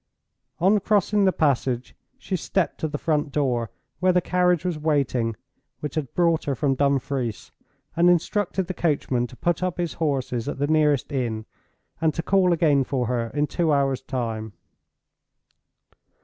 [0.59, 3.69] On crossing the passage, she stepped to the front door,
[3.99, 5.35] where the carriage was waiting
[5.79, 7.51] which had brought her from Dumfries,
[7.95, 11.45] and instructed the coachman to put up his horses at the nearest inn,
[12.01, 14.53] and to call again for her in two hours' time.